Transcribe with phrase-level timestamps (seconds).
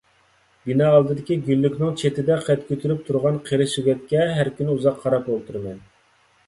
[0.69, 5.81] بىنا ئالدىدىكى گۈللۈكنىڭ چېتىدە قەد كۆتۈرۈپ تۇرغان قېرى سۆگەتكە ھەر كۈنى ئۇزاق قاراپ ئولتۇرىمەن.